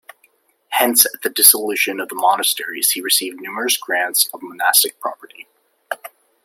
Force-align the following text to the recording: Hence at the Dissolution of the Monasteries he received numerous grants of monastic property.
Hence 0.69 1.05
at 1.05 1.21
the 1.21 1.29
Dissolution 1.29 1.99
of 1.99 2.09
the 2.09 2.15
Monasteries 2.15 2.89
he 2.89 3.01
received 3.01 3.39
numerous 3.39 3.77
grants 3.77 4.25
of 4.33 4.41
monastic 4.41 4.99
property. 4.99 5.45